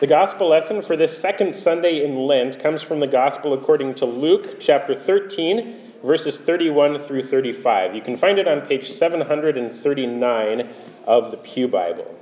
The 0.00 0.06
gospel 0.06 0.48
lesson 0.48 0.80
for 0.80 0.96
this 0.96 1.18
second 1.18 1.54
Sunday 1.54 2.02
in 2.02 2.16
Lent 2.16 2.58
comes 2.58 2.80
from 2.80 3.00
the 3.00 3.06
gospel 3.06 3.52
according 3.52 3.96
to 3.96 4.06
Luke 4.06 4.58
chapter 4.58 4.94
13, 4.94 5.76
verses 6.02 6.40
31 6.40 7.00
through 7.00 7.24
35. 7.24 7.94
You 7.94 8.00
can 8.00 8.16
find 8.16 8.38
it 8.38 8.48
on 8.48 8.62
page 8.62 8.90
739 8.90 10.68
of 11.04 11.30
the 11.30 11.36
Pew 11.36 11.68
Bible. 11.68 12.18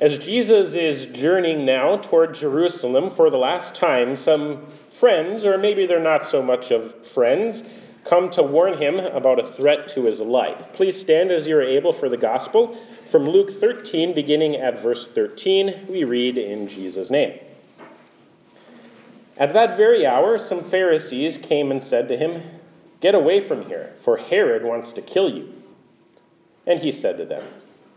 As 0.00 0.18
Jesus 0.18 0.74
is 0.74 1.06
journeying 1.06 1.66
now 1.66 1.96
toward 1.96 2.34
Jerusalem 2.34 3.10
for 3.10 3.28
the 3.28 3.38
last 3.38 3.74
time, 3.74 4.14
some 4.14 4.64
friends, 4.88 5.44
or 5.44 5.58
maybe 5.58 5.84
they're 5.84 5.98
not 5.98 6.28
so 6.28 6.40
much 6.40 6.70
of 6.70 6.94
friends, 7.08 7.64
come 8.08 8.30
to 8.30 8.42
warn 8.42 8.78
him 8.78 8.98
about 8.98 9.38
a 9.38 9.46
threat 9.46 9.88
to 9.90 10.04
his 10.04 10.18
life. 10.18 10.72
Please 10.72 10.98
stand 10.98 11.30
as 11.30 11.46
you 11.46 11.56
are 11.56 11.62
able 11.62 11.92
for 11.92 12.08
the 12.08 12.16
gospel. 12.16 12.76
From 13.10 13.28
Luke 13.28 13.60
13, 13.60 14.14
beginning 14.14 14.56
at 14.56 14.80
verse 14.80 15.06
13, 15.06 15.86
we 15.88 16.04
read 16.04 16.38
in 16.38 16.68
Jesus' 16.68 17.10
name. 17.10 17.38
At 19.36 19.52
that 19.52 19.76
very 19.76 20.06
hour, 20.06 20.38
some 20.38 20.64
Pharisees 20.64 21.36
came 21.36 21.70
and 21.70 21.82
said 21.82 22.08
to 22.08 22.16
him, 22.16 22.42
Get 23.00 23.14
away 23.14 23.40
from 23.40 23.66
here, 23.66 23.94
for 24.02 24.16
Herod 24.16 24.64
wants 24.64 24.92
to 24.92 25.02
kill 25.02 25.30
you. 25.30 25.52
And 26.66 26.80
he 26.80 26.90
said 26.90 27.18
to 27.18 27.24
them, 27.24 27.44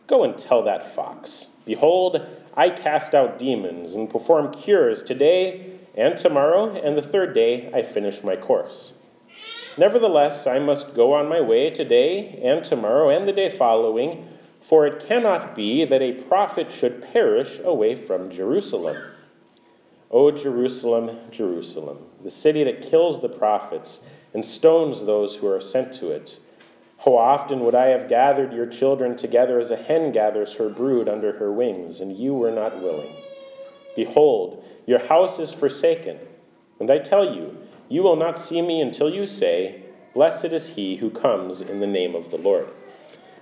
Go 0.08 0.24
and 0.24 0.38
tell 0.38 0.64
that 0.64 0.94
fox, 0.94 1.48
Behold, 1.66 2.22
I 2.55 2.70
cast 2.70 3.16
out 3.16 3.40
demons 3.40 3.96
and 3.96 4.10
perform 4.10 4.54
cures 4.54 5.02
today 5.02 5.72
and 5.96 6.18
tomorrow, 6.18 6.70
and 6.76 6.98
the 6.98 7.02
third 7.02 7.34
day 7.34 7.72
I 7.74 7.82
finish 7.82 8.24
my 8.24 8.36
course. 8.36 8.94
Nevertheless, 9.78 10.48
I 10.48 10.60
must 10.60 10.94
go 10.94 11.14
on 11.14 11.30
my 11.30 11.40
way 11.40 11.70
today 11.70 12.42
and 12.44 12.64
tomorrow 12.64 13.10
and 13.10 13.28
the 13.28 13.34
day 13.34 13.50
following, 13.50 14.28
for 14.62 14.86
it 14.86 15.08
cannot 15.08 15.56
be 15.56 15.86
that 15.86 16.02
a 16.02 16.22
prophet 16.24 16.72
should 16.72 17.02
perish 17.14 17.60
away 17.64 17.96
from 17.96 18.30
Jerusalem. 18.30 18.98
O 20.12 20.30
Jerusalem, 20.30 21.18
Jerusalem, 21.32 22.00
the 22.22 22.30
city 22.30 22.66
that 22.66 22.82
kills 22.82 23.22
the 23.22 23.30
prophets 23.30 24.02
and 24.34 24.44
stones 24.44 25.05
those 25.05 25.36
who 25.36 25.48
are 25.48 25.62
sent 25.62 25.94
to 25.94 26.12
it. 26.12 26.38
How 26.98 27.16
often 27.16 27.62
would 27.62 27.74
I 27.74 27.88
have 27.88 28.10
gathered 28.10 28.54
your 28.54 28.68
children 28.68 29.16
together 29.16 29.58
as 29.58 29.72
a 29.72 29.78
hen 29.78 30.12
gathers 30.12 30.54
her 30.54 30.70
brood 30.70 31.08
under 31.08 31.32
her 31.32 31.52
wings, 31.52 32.02
and 32.02 32.16
you 32.16 32.34
were 32.34 32.52
not 32.52 32.82
willing? 32.82 33.16
Behold, 33.96 34.63
your 34.85 35.00
house 35.00 35.40
is 35.40 35.52
forsaken. 35.52 36.20
And 36.80 36.91
I 36.91 37.00
tell 37.00 37.34
you, 37.34 37.58
you 37.92 38.02
will 38.04 38.16
not 38.16 38.40
see 38.40 38.62
me 38.62 38.80
until 38.80 39.10
you 39.10 39.26
say, 39.26 39.84
Blessed 40.14 40.46
is 40.46 40.70
he 40.70 40.96
who 40.96 41.10
comes 41.10 41.60
in 41.60 41.82
the 41.82 41.88
name 41.88 42.16
of 42.16 42.32
the 42.32 42.38
Lord. 42.38 42.70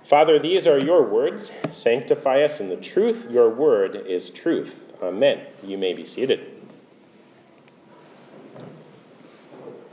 Father, 0.04 0.40
these 0.40 0.66
are 0.66 0.76
your 0.78 1.04
words. 1.04 1.52
Sanctify 1.70 2.42
us 2.42 2.58
in 2.58 2.68
the 2.68 2.76
truth. 2.76 3.28
Your 3.30 3.48
word 3.48 3.94
is 3.94 4.28
truth. 4.28 4.92
Amen. 5.00 5.46
You 5.62 5.78
may 5.78 5.94
be 5.94 6.04
seated. 6.04 6.40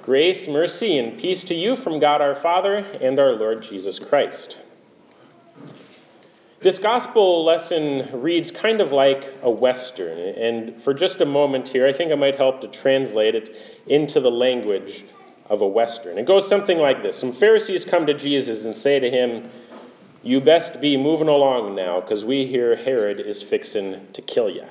Grace, 0.01 0.47
mercy, 0.47 0.97
and 0.97 1.19
peace 1.19 1.43
to 1.43 1.53
you 1.53 1.75
from 1.75 1.99
God 1.99 2.21
our 2.21 2.35
Father 2.35 2.77
and 2.77 3.19
our 3.19 3.33
Lord 3.33 3.61
Jesus 3.61 3.99
Christ. 3.99 4.57
This 6.67 6.79
gospel 6.79 7.45
lesson 7.45 8.09
reads 8.11 8.51
kind 8.51 8.81
of 8.81 8.91
like 8.91 9.23
a 9.41 9.49
Western, 9.49 10.17
and 10.17 10.83
for 10.83 10.93
just 10.93 11.21
a 11.21 11.25
moment 11.25 11.69
here, 11.69 11.87
I 11.87 11.93
think 11.93 12.11
I 12.11 12.15
might 12.15 12.35
help 12.35 12.59
to 12.59 12.67
translate 12.67 13.35
it 13.35 13.55
into 13.87 14.19
the 14.19 14.29
language 14.29 15.05
of 15.49 15.61
a 15.61 15.65
Western. 15.65 16.17
It 16.17 16.25
goes 16.25 16.45
something 16.45 16.77
like 16.77 17.01
this 17.01 17.15
Some 17.15 17.31
Pharisees 17.31 17.85
come 17.85 18.05
to 18.07 18.13
Jesus 18.13 18.65
and 18.65 18.75
say 18.75 18.99
to 18.99 19.09
him, 19.09 19.49
You 20.23 20.41
best 20.41 20.81
be 20.81 20.97
moving 20.97 21.29
along 21.29 21.75
now, 21.75 22.01
because 22.01 22.25
we 22.25 22.45
hear 22.45 22.75
Herod 22.75 23.21
is 23.21 23.41
fixing 23.41 24.05
to 24.11 24.21
kill 24.21 24.49
you. 24.49 24.65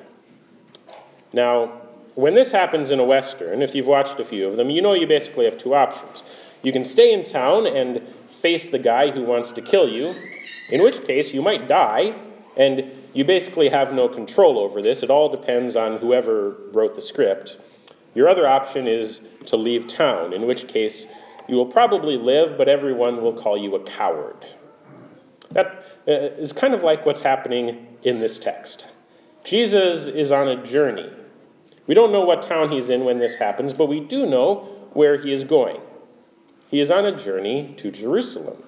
Now, 1.32 1.80
when 2.14 2.34
this 2.34 2.50
happens 2.50 2.90
in 2.90 3.00
a 3.00 3.04
Western, 3.04 3.62
if 3.62 3.74
you've 3.74 3.86
watched 3.86 4.20
a 4.20 4.24
few 4.26 4.46
of 4.46 4.58
them, 4.58 4.68
you 4.68 4.82
know 4.82 4.92
you 4.92 5.06
basically 5.06 5.46
have 5.46 5.56
two 5.56 5.74
options. 5.74 6.22
You 6.62 6.72
can 6.72 6.84
stay 6.84 7.14
in 7.14 7.24
town 7.24 7.66
and 7.66 8.02
face 8.46 8.68
the 8.68 8.78
guy 8.78 9.10
who 9.10 9.22
wants 9.24 9.50
to 9.50 9.60
kill 9.60 9.88
you, 9.88 10.14
in 10.70 10.80
which 10.80 11.04
case 11.04 11.34
you 11.34 11.42
might 11.42 11.66
die, 11.66 12.14
and 12.56 12.84
you 13.12 13.24
basically 13.24 13.68
have 13.68 13.92
no 13.92 14.08
control 14.08 14.56
over 14.58 14.80
this. 14.80 15.02
It 15.02 15.10
all 15.10 15.28
depends 15.28 15.74
on 15.74 15.98
whoever 15.98 16.56
wrote 16.72 16.94
the 16.94 17.02
script. 17.02 17.58
Your 18.14 18.28
other 18.28 18.46
option 18.46 18.86
is 18.86 19.20
to 19.46 19.56
leave 19.56 19.88
town, 19.88 20.32
in 20.32 20.46
which 20.46 20.68
case 20.68 21.06
you 21.48 21.56
will 21.56 21.72
probably 21.78 22.16
live, 22.16 22.56
but 22.56 22.68
everyone 22.68 23.20
will 23.20 23.32
call 23.32 23.56
you 23.58 23.74
a 23.74 23.82
coward. 23.82 24.40
That 25.50 25.66
uh, 26.06 26.46
kind 26.54 26.72
of 26.72 26.84
like 26.84 27.04
what's 27.04 27.20
happening 27.20 27.86
in 28.04 28.20
this 28.20 28.38
text. 28.38 28.86
Jesus 29.42 30.06
is 30.06 30.30
on 30.30 30.46
a 30.46 30.64
journey 30.64 31.10
we 31.86 31.94
don't 31.94 32.12
know 32.12 32.24
what 32.24 32.42
town 32.42 32.72
he's 32.72 32.90
in 32.90 33.04
when 33.04 33.18
this 33.18 33.36
happens, 33.36 33.72
but 33.72 33.86
we 33.86 34.00
do 34.00 34.26
know 34.26 34.64
where 34.92 35.16
he 35.18 35.32
is 35.32 35.44
going. 35.44 35.80
He 36.68 36.80
is 36.80 36.90
on 36.90 37.06
a 37.06 37.16
journey 37.16 37.74
to 37.78 37.90
Jerusalem. 37.90 38.62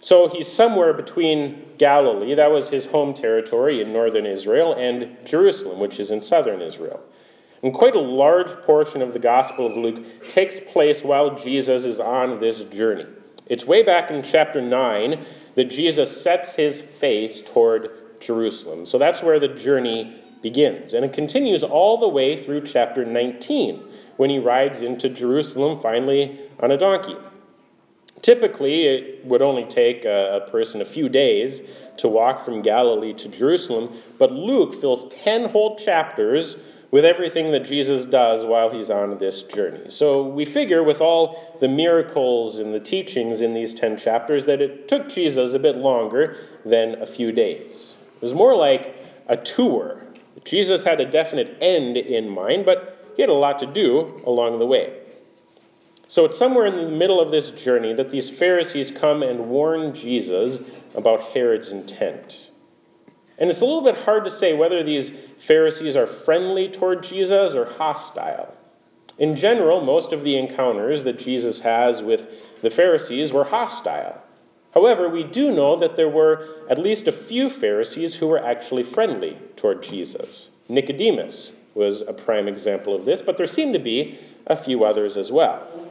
So 0.00 0.28
he's 0.28 0.48
somewhere 0.48 0.94
between 0.94 1.62
Galilee, 1.76 2.34
that 2.34 2.50
was 2.50 2.70
his 2.70 2.86
home 2.86 3.12
territory 3.12 3.82
in 3.82 3.92
northern 3.92 4.24
Israel, 4.26 4.72
and 4.72 5.16
Jerusalem, 5.26 5.78
which 5.78 6.00
is 6.00 6.10
in 6.10 6.22
southern 6.22 6.62
Israel. 6.62 7.00
And 7.62 7.74
quite 7.74 7.94
a 7.94 8.00
large 8.00 8.50
portion 8.64 9.02
of 9.02 9.12
the 9.12 9.18
Gospel 9.18 9.66
of 9.66 9.76
Luke 9.76 10.04
takes 10.30 10.58
place 10.72 11.02
while 11.04 11.38
Jesus 11.38 11.84
is 11.84 12.00
on 12.00 12.40
this 12.40 12.62
journey. 12.64 13.06
It's 13.46 13.66
way 13.66 13.82
back 13.82 14.10
in 14.10 14.22
chapter 14.22 14.62
9 14.62 15.26
that 15.56 15.64
Jesus 15.64 16.22
sets 16.22 16.54
his 16.54 16.80
face 16.80 17.42
toward 17.42 17.90
Jerusalem. 18.20 18.86
So 18.86 18.96
that's 18.96 19.22
where 19.22 19.38
the 19.38 19.48
journey 19.48 20.22
begins. 20.40 20.94
And 20.94 21.04
it 21.04 21.12
continues 21.12 21.62
all 21.62 21.98
the 21.98 22.08
way 22.08 22.42
through 22.42 22.66
chapter 22.66 23.04
19 23.04 23.82
when 24.16 24.30
he 24.30 24.38
rides 24.38 24.82
into 24.82 25.08
Jerusalem 25.08 25.80
finally 25.80 26.38
on 26.60 26.70
a 26.70 26.78
donkey. 26.78 27.16
Typically, 28.22 28.84
it 28.84 29.24
would 29.24 29.42
only 29.42 29.64
take 29.64 30.04
a, 30.04 30.46
person 30.50 30.82
a 30.82 30.84
few 30.84 31.08
days 31.08 31.62
to 31.96 32.08
walk 32.08 32.44
from 32.44 32.62
Galilee 32.62 33.14
to 33.14 33.28
Jerusalem, 33.28 33.94
but 34.18 34.32
Luke 34.32 34.80
fills 34.80 35.12
10 35.14 35.48
whole 35.48 35.76
chapters 35.78 36.56
with 36.90 37.04
everything 37.04 37.52
that 37.52 37.64
Jesus 37.64 38.04
does 38.04 38.44
while 38.44 38.68
he's 38.68 38.90
on 38.90 39.18
this 39.18 39.42
journey. 39.42 39.90
So 39.90 40.26
we 40.26 40.44
figure, 40.44 40.82
with 40.82 41.00
all 41.00 41.56
the 41.60 41.68
miracles 41.68 42.58
and 42.58 42.74
the 42.74 42.80
teachings 42.80 43.42
in 43.42 43.54
these 43.54 43.72
10 43.74 43.96
chapters, 43.96 44.44
that 44.46 44.60
it 44.60 44.88
took 44.88 45.08
Jesus 45.08 45.54
a 45.54 45.58
bit 45.58 45.76
longer 45.76 46.36
than 46.64 47.00
a 47.00 47.06
few 47.06 47.32
days. 47.32 47.96
It 48.16 48.22
was 48.22 48.34
more 48.34 48.56
like 48.56 48.96
a 49.28 49.36
tour 49.36 50.02
Jesus 50.44 50.82
had 50.82 51.00
a 51.00 51.10
definite 51.10 51.56
end 51.60 51.96
in 51.96 52.28
mind, 52.28 52.64
but 52.64 53.12
he 53.16 53.22
had 53.22 53.28
a 53.28 53.34
lot 53.34 53.58
to 53.60 53.66
do 53.66 54.22
along 54.26 54.58
the 54.58 54.66
way. 54.66 54.96
So 56.10 56.24
it's 56.24 56.36
somewhere 56.36 56.66
in 56.66 56.74
the 56.74 56.90
middle 56.90 57.20
of 57.20 57.30
this 57.30 57.50
journey 57.50 57.92
that 57.92 58.10
these 58.10 58.28
Pharisees 58.28 58.90
come 58.90 59.22
and 59.22 59.48
warn 59.48 59.94
Jesus 59.94 60.58
about 60.96 61.22
Herod's 61.22 61.70
intent. 61.70 62.50
And 63.38 63.48
it's 63.48 63.60
a 63.60 63.64
little 63.64 63.84
bit 63.84 63.96
hard 63.96 64.24
to 64.24 64.30
say 64.32 64.52
whether 64.54 64.82
these 64.82 65.12
Pharisees 65.46 65.94
are 65.94 66.08
friendly 66.08 66.68
toward 66.68 67.04
Jesus 67.04 67.54
or 67.54 67.64
hostile. 67.64 68.52
In 69.18 69.36
general, 69.36 69.82
most 69.82 70.12
of 70.12 70.24
the 70.24 70.36
encounters 70.36 71.04
that 71.04 71.16
Jesus 71.16 71.60
has 71.60 72.02
with 72.02 72.26
the 72.60 72.70
Pharisees 72.70 73.32
were 73.32 73.44
hostile. 73.44 74.20
However, 74.74 75.08
we 75.08 75.22
do 75.22 75.52
know 75.52 75.76
that 75.78 75.96
there 75.96 76.08
were 76.08 76.44
at 76.68 76.80
least 76.80 77.06
a 77.06 77.12
few 77.12 77.48
Pharisees 77.48 78.16
who 78.16 78.26
were 78.26 78.44
actually 78.44 78.82
friendly 78.82 79.38
toward 79.54 79.84
Jesus. 79.84 80.50
Nicodemus 80.68 81.52
was 81.76 82.00
a 82.00 82.12
prime 82.12 82.48
example 82.48 82.96
of 82.96 83.04
this, 83.04 83.22
but 83.22 83.36
there 83.36 83.46
seem 83.46 83.72
to 83.74 83.78
be 83.78 84.18
a 84.48 84.56
few 84.56 84.82
others 84.82 85.16
as 85.16 85.30
well. 85.30 85.89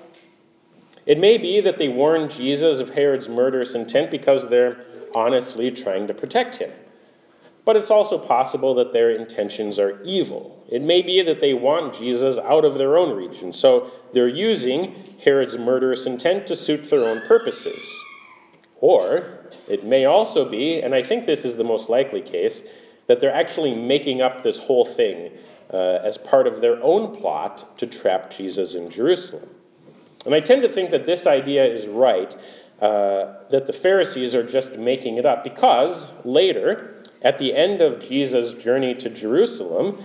It 1.09 1.17
may 1.17 1.39
be 1.39 1.59
that 1.61 1.79
they 1.79 1.87
warned 1.87 2.29
Jesus 2.29 2.79
of 2.79 2.91
Herod's 2.91 3.27
murderous 3.27 3.73
intent 3.73 4.11
because 4.11 4.47
they're 4.47 4.85
honestly 5.15 5.71
trying 5.71 6.05
to 6.05 6.13
protect 6.13 6.57
him. 6.57 6.69
But 7.65 7.77
it's 7.77 7.89
also 7.89 8.19
possible 8.19 8.75
that 8.75 8.93
their 8.93 9.09
intentions 9.09 9.79
are 9.79 10.03
evil. 10.03 10.63
It 10.69 10.83
may 10.83 11.01
be 11.01 11.23
that 11.23 11.41
they 11.41 11.56
want 11.56 11.97
Jesus 11.97 12.38
out 12.38 12.63
of 12.63 12.75
their 12.75 12.95
own 12.95 13.17
region, 13.17 13.53
so 13.53 13.89
they're 14.13 14.27
using 14.27 15.17
Herod's 15.19 15.57
murderous 15.57 16.06
intent 16.06 16.45
to 16.45 16.56
suit 16.56 16.88
their 16.91 17.06
own 17.06 17.21
purposes. 17.21 17.83
Or 18.79 19.50
it 19.67 19.83
may 19.83 20.05
also 20.05 20.47
be, 20.47 20.79
and 20.79 20.94
I 20.94 21.01
think 21.01 21.25
this 21.25 21.44
is 21.44 21.57
the 21.57 21.63
most 21.63 21.89
likely 21.89 22.21
case, 22.21 22.62
that 23.07 23.19
they're 23.19 23.33
actually 23.33 23.73
making 23.73 24.21
up 24.21 24.44
this 24.44 24.59
whole 24.59 24.85
thing 24.85 25.31
uh, 25.73 26.01
as 26.03 26.19
part 26.19 26.45
of 26.45 26.62
their 26.62 26.79
own 26.83 27.17
plot 27.17 27.79
to 27.79 27.88
trap 27.88 28.29
Jesus 28.29 28.75
in 28.75 28.91
Jerusalem. 28.91 29.50
And 30.29 30.35
I 30.35 30.41
tend 30.41 30.61
to 30.61 30.69
think 30.69 30.91
that 30.91 31.07
this 31.07 31.25
idea 31.25 31.65
is 31.65 31.87
right, 31.87 32.31
uh, 32.79 33.33
that 33.49 33.65
the 33.65 33.73
Pharisees 33.73 34.35
are 34.35 34.43
just 34.43 34.77
making 34.77 35.17
it 35.17 35.25
up, 35.25 35.43
because 35.43 36.07
later, 36.23 37.03
at 37.23 37.39
the 37.39 37.55
end 37.55 37.81
of 37.81 37.99
Jesus' 38.07 38.53
journey 38.53 38.93
to 38.93 39.09
Jerusalem, 39.09 39.97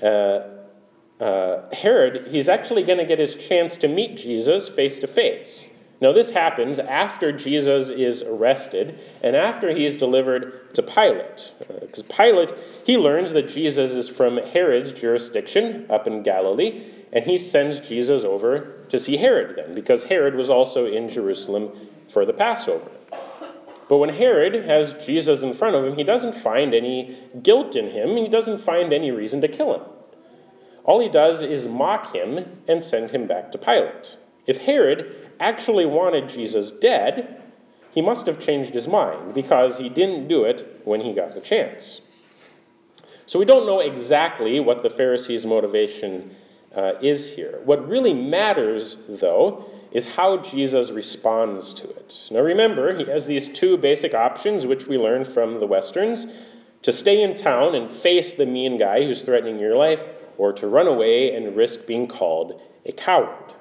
uh, 0.00 0.42
uh 1.20 1.74
Herod, 1.74 2.28
he's 2.28 2.48
actually 2.48 2.84
going 2.84 2.98
to 2.98 3.04
get 3.04 3.18
his 3.18 3.34
chance 3.34 3.76
to 3.78 3.88
meet 3.88 4.16
Jesus 4.16 4.68
face 4.68 5.00
to 5.00 5.08
face. 5.08 5.66
Now, 6.00 6.12
this 6.12 6.30
happens 6.30 6.78
after 6.78 7.32
Jesus 7.32 7.88
is 7.88 8.22
arrested 8.22 9.00
and 9.24 9.34
after 9.34 9.74
he 9.74 9.86
is 9.86 9.96
delivered 9.96 10.72
to 10.74 10.82
Pilate. 10.82 11.52
Because 11.80 12.04
uh, 12.08 12.16
Pilate, 12.16 12.52
he 12.84 12.96
learns 12.96 13.32
that 13.32 13.48
Jesus 13.48 13.90
is 13.90 14.08
from 14.08 14.36
Herod's 14.36 14.92
jurisdiction 14.92 15.86
up 15.90 16.06
in 16.06 16.22
Galilee, 16.22 16.93
and 17.14 17.24
he 17.24 17.38
sends 17.38 17.78
Jesus 17.80 18.24
over 18.24 18.84
to 18.88 18.98
see 18.98 19.16
Herod 19.16 19.56
then, 19.56 19.74
because 19.74 20.02
Herod 20.02 20.34
was 20.34 20.50
also 20.50 20.86
in 20.86 21.08
Jerusalem 21.08 21.70
for 22.12 22.26
the 22.26 22.32
Passover. 22.32 22.90
But 23.88 23.98
when 23.98 24.08
Herod 24.08 24.54
has 24.66 24.92
Jesus 25.04 25.42
in 25.42 25.54
front 25.54 25.76
of 25.76 25.84
him, 25.84 25.94
he 25.94 26.02
doesn't 26.02 26.34
find 26.34 26.74
any 26.74 27.16
guilt 27.42 27.76
in 27.76 27.88
him, 27.90 28.16
he 28.16 28.28
doesn't 28.28 28.62
find 28.62 28.92
any 28.92 29.12
reason 29.12 29.40
to 29.42 29.48
kill 29.48 29.74
him. 29.74 29.82
All 30.82 31.00
he 31.00 31.08
does 31.08 31.42
is 31.42 31.68
mock 31.68 32.14
him 32.14 32.44
and 32.66 32.82
send 32.82 33.10
him 33.10 33.26
back 33.26 33.52
to 33.52 33.58
Pilate. 33.58 34.16
If 34.46 34.58
Herod 34.58 35.30
actually 35.38 35.86
wanted 35.86 36.28
Jesus 36.28 36.70
dead, 36.70 37.42
he 37.92 38.02
must 38.02 38.26
have 38.26 38.40
changed 38.40 38.74
his 38.74 38.88
mind 38.88 39.34
because 39.34 39.78
he 39.78 39.88
didn't 39.88 40.28
do 40.28 40.44
it 40.44 40.82
when 40.84 41.00
he 41.00 41.14
got 41.14 41.32
the 41.32 41.40
chance. 41.40 42.00
So 43.26 43.38
we 43.38 43.44
don't 43.44 43.66
know 43.66 43.80
exactly 43.80 44.60
what 44.60 44.82
the 44.82 44.90
Pharisees' 44.90 45.46
motivation 45.46 46.34
uh, 46.76 46.94
is 47.00 47.28
here. 47.28 47.60
What 47.64 47.88
really 47.88 48.14
matters, 48.14 48.96
though, 49.08 49.64
is 49.92 50.04
how 50.04 50.38
Jesus 50.38 50.90
responds 50.90 51.72
to 51.74 51.88
it. 51.88 52.18
Now 52.30 52.40
remember, 52.40 52.96
he 52.96 53.04
has 53.04 53.26
these 53.26 53.48
two 53.48 53.76
basic 53.76 54.12
options, 54.12 54.66
which 54.66 54.86
we 54.86 54.98
learned 54.98 55.28
from 55.28 55.60
the 55.60 55.66
Westerns 55.66 56.26
to 56.82 56.92
stay 56.92 57.22
in 57.22 57.36
town 57.36 57.74
and 57.74 57.90
face 57.90 58.34
the 58.34 58.44
mean 58.44 58.76
guy 58.76 59.04
who's 59.04 59.22
threatening 59.22 59.58
your 59.58 59.76
life, 59.76 60.00
or 60.36 60.52
to 60.52 60.66
run 60.66 60.88
away 60.88 61.34
and 61.34 61.56
risk 61.56 61.86
being 61.86 62.08
called 62.08 62.60
a 62.84 62.92
coward. 62.92 63.52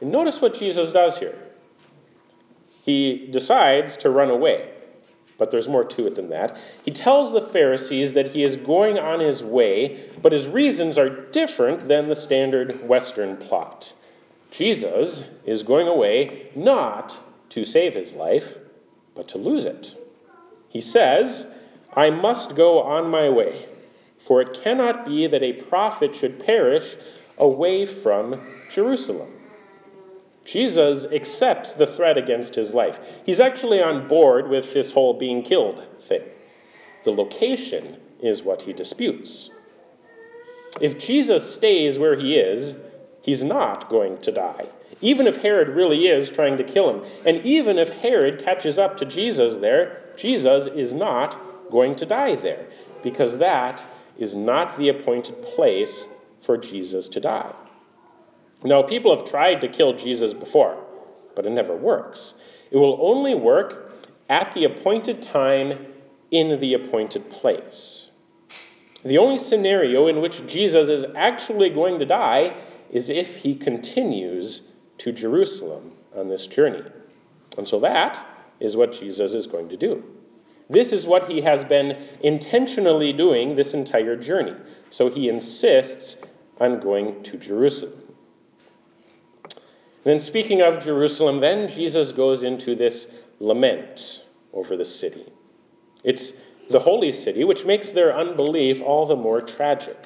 And 0.00 0.12
notice 0.12 0.40
what 0.42 0.58
Jesus 0.58 0.92
does 0.92 1.18
here. 1.18 1.38
He 2.84 3.28
decides 3.30 3.96
to 3.98 4.10
run 4.10 4.28
away, 4.28 4.73
but 5.38 5.50
there's 5.50 5.68
more 5.68 5.84
to 5.84 6.06
it 6.06 6.14
than 6.14 6.30
that. 6.30 6.56
He 6.84 6.90
tells 6.90 7.32
the 7.32 7.48
Pharisees 7.48 8.12
that 8.12 8.30
he 8.30 8.44
is 8.44 8.56
going 8.56 8.98
on 8.98 9.20
his 9.20 9.42
way, 9.42 10.08
but 10.22 10.32
his 10.32 10.46
reasons 10.46 10.98
are 10.98 11.10
different 11.30 11.88
than 11.88 12.08
the 12.08 12.16
standard 12.16 12.86
Western 12.88 13.36
plot. 13.36 13.92
Jesus 14.50 15.24
is 15.44 15.62
going 15.62 15.88
away 15.88 16.50
not 16.54 17.18
to 17.50 17.64
save 17.64 17.94
his 17.94 18.12
life, 18.12 18.56
but 19.14 19.28
to 19.28 19.38
lose 19.38 19.64
it. 19.64 19.96
He 20.68 20.80
says, 20.80 21.46
I 21.92 22.10
must 22.10 22.54
go 22.56 22.80
on 22.80 23.10
my 23.10 23.28
way, 23.28 23.66
for 24.26 24.40
it 24.40 24.60
cannot 24.62 25.06
be 25.06 25.26
that 25.26 25.42
a 25.42 25.62
prophet 25.64 26.14
should 26.14 26.44
perish 26.44 26.96
away 27.38 27.86
from 27.86 28.40
Jerusalem. 28.70 29.33
Jesus 30.44 31.04
accepts 31.06 31.72
the 31.72 31.86
threat 31.86 32.18
against 32.18 32.54
his 32.54 32.74
life. 32.74 32.98
He's 33.24 33.40
actually 33.40 33.82
on 33.82 34.08
board 34.08 34.48
with 34.48 34.74
this 34.74 34.90
whole 34.90 35.14
being 35.14 35.42
killed 35.42 35.82
thing. 36.06 36.22
The 37.04 37.12
location 37.12 37.96
is 38.20 38.42
what 38.42 38.62
he 38.62 38.72
disputes. 38.72 39.50
If 40.80 40.98
Jesus 40.98 41.54
stays 41.54 41.98
where 41.98 42.16
he 42.16 42.36
is, 42.36 42.74
he's 43.22 43.42
not 43.42 43.88
going 43.88 44.18
to 44.22 44.32
die. 44.32 44.66
Even 45.00 45.26
if 45.26 45.36
Herod 45.36 45.68
really 45.68 46.06
is 46.08 46.30
trying 46.30 46.58
to 46.58 46.64
kill 46.64 46.90
him, 46.90 47.10
and 47.24 47.44
even 47.44 47.78
if 47.78 47.90
Herod 47.90 48.44
catches 48.44 48.78
up 48.78 48.96
to 48.98 49.04
Jesus 49.04 49.56
there, 49.56 50.02
Jesus 50.16 50.66
is 50.66 50.92
not 50.92 51.70
going 51.70 51.96
to 51.96 52.06
die 52.06 52.36
there, 52.36 52.66
because 53.02 53.38
that 53.38 53.84
is 54.18 54.34
not 54.34 54.78
the 54.78 54.88
appointed 54.88 55.42
place 55.42 56.06
for 56.42 56.56
Jesus 56.56 57.08
to 57.08 57.20
die. 57.20 57.52
Now, 58.64 58.82
people 58.82 59.14
have 59.14 59.28
tried 59.28 59.60
to 59.60 59.68
kill 59.68 59.92
Jesus 59.92 60.32
before, 60.32 60.82
but 61.36 61.44
it 61.44 61.50
never 61.50 61.76
works. 61.76 62.34
It 62.70 62.78
will 62.78 62.98
only 63.00 63.34
work 63.34 63.92
at 64.30 64.52
the 64.54 64.64
appointed 64.64 65.22
time 65.22 65.86
in 66.30 66.58
the 66.58 66.74
appointed 66.74 67.30
place. 67.30 68.10
The 69.04 69.18
only 69.18 69.38
scenario 69.38 70.06
in 70.06 70.22
which 70.22 70.46
Jesus 70.46 70.88
is 70.88 71.04
actually 71.14 71.68
going 71.68 71.98
to 71.98 72.06
die 72.06 72.56
is 72.90 73.10
if 73.10 73.36
he 73.36 73.54
continues 73.54 74.68
to 74.98 75.12
Jerusalem 75.12 75.92
on 76.16 76.28
this 76.28 76.46
journey. 76.46 76.82
And 77.58 77.68
so 77.68 77.78
that 77.80 78.26
is 78.60 78.76
what 78.76 78.92
Jesus 78.92 79.34
is 79.34 79.46
going 79.46 79.68
to 79.68 79.76
do. 79.76 80.02
This 80.70 80.92
is 80.92 81.06
what 81.06 81.30
he 81.30 81.42
has 81.42 81.62
been 81.64 82.02
intentionally 82.22 83.12
doing 83.12 83.56
this 83.56 83.74
entire 83.74 84.16
journey. 84.16 84.56
So 84.88 85.10
he 85.10 85.28
insists 85.28 86.16
on 86.58 86.80
going 86.80 87.22
to 87.24 87.36
Jerusalem. 87.36 88.03
Then, 90.04 90.18
speaking 90.18 90.60
of 90.60 90.84
Jerusalem, 90.84 91.40
then 91.40 91.68
Jesus 91.68 92.12
goes 92.12 92.42
into 92.42 92.74
this 92.74 93.10
lament 93.40 94.24
over 94.52 94.76
the 94.76 94.84
city. 94.84 95.24
It's 96.04 96.32
the 96.70 96.78
holy 96.78 97.12
city, 97.12 97.44
which 97.44 97.64
makes 97.64 97.90
their 97.90 98.16
unbelief 98.16 98.80
all 98.82 99.06
the 99.06 99.16
more 99.16 99.40
tragic. 99.40 99.96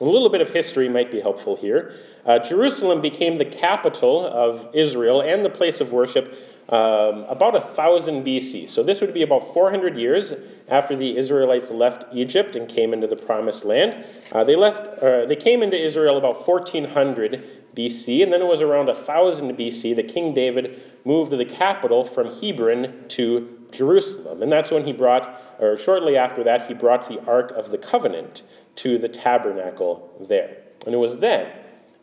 A 0.00 0.04
little 0.04 0.28
bit 0.28 0.42
of 0.42 0.50
history 0.50 0.90
might 0.90 1.10
be 1.10 1.20
helpful 1.20 1.56
here. 1.56 1.94
Uh, 2.26 2.38
Jerusalem 2.38 3.00
became 3.00 3.38
the 3.38 3.46
capital 3.46 4.26
of 4.26 4.74
Israel 4.74 5.22
and 5.22 5.42
the 5.42 5.50
place 5.50 5.80
of 5.80 5.92
worship 5.92 6.34
um, 6.68 7.24
about 7.28 7.54
1000 7.54 8.24
BC. 8.24 8.68
So 8.68 8.82
this 8.82 9.00
would 9.00 9.14
be 9.14 9.22
about 9.22 9.54
400 9.54 9.96
years 9.96 10.34
after 10.68 10.96
the 10.96 11.16
Israelites 11.16 11.70
left 11.70 12.04
Egypt 12.12 12.56
and 12.56 12.68
came 12.68 12.92
into 12.92 13.06
the 13.06 13.16
Promised 13.16 13.64
Land. 13.64 14.04
Uh, 14.32 14.44
they 14.44 14.56
left. 14.56 15.02
Uh, 15.02 15.24
they 15.26 15.36
came 15.36 15.62
into 15.62 15.82
Israel 15.82 16.18
about 16.18 16.46
1400 16.46 17.65
BC, 17.76 18.22
and 18.22 18.32
then 18.32 18.40
it 18.40 18.46
was 18.46 18.62
around 18.62 18.86
1000 18.86 19.56
BC 19.56 19.94
that 19.96 20.08
King 20.08 20.32
David 20.32 20.80
moved 21.04 21.30
the 21.30 21.44
capital 21.44 22.04
from 22.04 22.32
Hebron 22.40 23.04
to 23.08 23.48
Jerusalem. 23.70 24.42
And 24.42 24.50
that's 24.50 24.70
when 24.70 24.84
he 24.84 24.92
brought, 24.92 25.40
or 25.58 25.76
shortly 25.76 26.16
after 26.16 26.42
that, 26.44 26.66
he 26.66 26.74
brought 26.74 27.08
the 27.08 27.22
Ark 27.26 27.52
of 27.52 27.70
the 27.70 27.78
Covenant 27.78 28.42
to 28.76 28.98
the 28.98 29.08
tabernacle 29.08 30.10
there. 30.28 30.56
And 30.86 30.94
it 30.94 30.98
was 30.98 31.18
then 31.18 31.52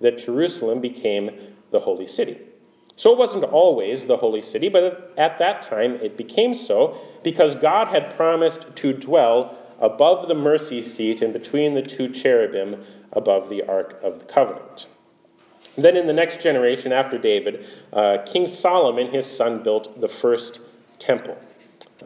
that 0.01 0.19
Jerusalem 0.19 0.79
became 0.81 1.31
the 1.71 1.79
holy 1.79 2.07
city. 2.07 2.39
So 2.95 3.11
it 3.11 3.17
wasn't 3.17 3.45
always 3.45 4.05
the 4.05 4.17
holy 4.17 4.43
city, 4.43 4.69
but 4.69 5.13
at 5.17 5.39
that 5.39 5.63
time 5.63 5.95
it 5.95 6.15
became 6.15 6.53
so 6.53 6.97
because 7.23 7.55
God 7.55 7.87
had 7.87 8.15
promised 8.15 8.75
to 8.75 8.93
dwell 8.93 9.57
above 9.79 10.27
the 10.27 10.35
mercy 10.35 10.83
seat 10.83 11.21
and 11.23 11.33
between 11.33 11.73
the 11.73 11.81
two 11.81 12.09
cherubim 12.09 12.83
above 13.11 13.49
the 13.49 13.63
Ark 13.63 13.99
of 14.03 14.19
the 14.19 14.25
Covenant. 14.25 14.87
Then, 15.77 15.97
in 15.97 16.05
the 16.05 16.13
next 16.13 16.41
generation 16.41 16.91
after 16.91 17.17
David, 17.17 17.65
uh, 17.91 18.19
King 18.25 18.45
Solomon, 18.47 19.05
and 19.05 19.15
his 19.15 19.25
son, 19.25 19.63
built 19.63 19.99
the 19.99 20.07
first 20.07 20.59
temple. 20.99 21.37
Uh, 22.01 22.05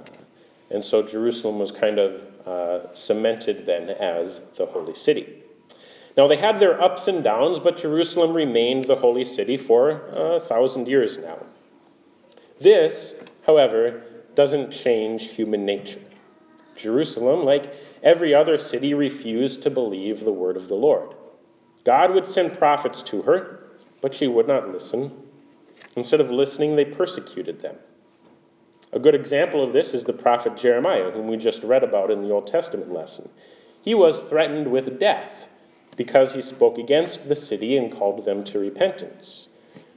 and 0.72 0.84
so 0.84 1.02
Jerusalem 1.02 1.60
was 1.60 1.72
kind 1.72 2.00
of 2.00 2.24
uh, 2.48 2.94
cemented 2.94 3.66
then 3.66 3.90
as 3.90 4.42
the 4.56 4.66
holy 4.66 4.96
city. 4.96 5.44
Now, 6.16 6.28
they 6.28 6.38
had 6.38 6.59
their 6.59 6.81
ups 6.81 7.07
and 7.07 7.24
downs, 7.24 7.59
but 7.59 7.78
Jerusalem 7.78 8.33
remained 8.33 8.86
the 8.86 8.95
holy 8.95 9.26
city 9.26 9.57
for 9.57 10.07
a 10.14 10.40
thousand 10.40 10.88
years 10.88 11.18
now. 11.18 11.38
This, 12.59 13.14
however, 13.45 14.04
doesn't 14.33 14.71
change 14.71 15.30
human 15.30 15.66
nature. 15.66 16.02
Jerusalem, 16.76 17.44
like 17.44 17.74
every 18.02 18.33
other 18.33 18.57
city, 18.57 18.94
refused 18.94 19.62
to 19.64 19.69
believe 19.69 20.21
the 20.21 20.31
word 20.31 20.57
of 20.57 20.68
the 20.68 20.76
Lord. 20.76 21.14
God 21.88 22.14
would 22.14 22.28
send 22.28 22.58
prophets 22.58 23.02
to 23.04 23.22
her, 23.22 23.62
but 24.02 24.14
she 24.14 24.28
would 24.28 24.46
not 24.46 24.74
listen. 24.74 25.10
Instead 25.96 26.20
of 26.20 26.30
listening, 26.30 26.76
they 26.76 26.84
persecuted 26.84 27.62
them. 27.62 27.78
A 28.92 29.00
good 29.00 29.16
example 29.16 29.64
of 29.64 29.72
this 29.72 29.94
is 29.94 30.04
the 30.04 30.12
prophet 30.12 30.58
Jeremiah, 30.58 31.12
whom 31.12 31.30
we 31.30 31.38
just 31.38 31.64
read 31.64 31.86
about 31.86 32.12
in 32.12 32.22
the 32.22 32.30
Old 32.30 32.46
Testament 32.46 32.92
lesson. 32.92 33.30
He 33.82 33.96
was 33.96 34.20
threatened 34.20 34.70
with 34.70 35.00
death 35.00 35.48
because 35.96 36.34
he 36.34 36.42
spoke 36.42 36.78
against 36.78 37.30
the 37.30 37.38
city 37.38 37.78
and 37.78 37.90
called 37.90 38.26
them 38.26 38.44
to 38.44 38.60
repentance. 38.60 39.48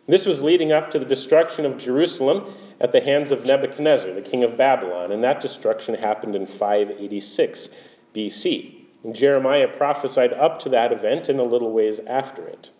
This 0.06 0.26
was 0.26 0.40
leading 0.40 0.70
up 0.70 0.92
to 0.92 1.00
the 1.00 1.04
destruction 1.04 1.66
of 1.66 1.76
Jerusalem 1.76 2.54
at 2.80 2.92
the 2.92 3.00
hands 3.00 3.32
of 3.32 3.44
Nebuchadnezzar, 3.44 4.12
the 4.12 4.22
king 4.22 4.44
of 4.44 4.56
Babylon, 4.56 5.10
and 5.10 5.24
that 5.24 5.40
destruction 5.40 5.96
happened 5.96 6.36
in 6.36 6.46
586 6.46 7.70
BC. 8.14 8.79
And 9.02 9.14
Jeremiah 9.14 9.68
prophesied 9.68 10.32
up 10.32 10.60
to 10.60 10.68
that 10.70 10.92
event 10.92 11.28
and 11.28 11.40
a 11.40 11.44
little 11.44 11.72
ways 11.72 12.00
after 12.06 12.46
it. 12.46 12.70